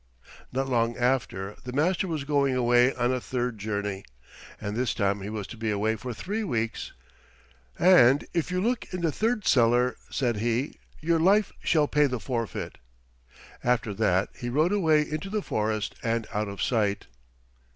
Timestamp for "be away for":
5.57-6.11